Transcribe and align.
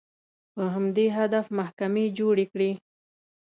په 0.53 0.63
همدې 0.73 1.05
هدف 1.17 1.45
محکمې 1.57 2.05
جوړې 2.17 2.45
کړې 2.51 2.71